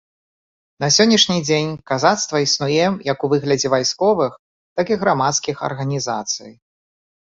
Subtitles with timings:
[0.83, 4.31] На сённяшні дзень казацтва існуе як у выглядзе вайсковых,
[4.81, 6.51] так і грамадскіх арганізацый.